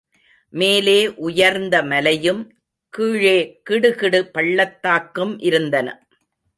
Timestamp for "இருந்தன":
5.39-5.87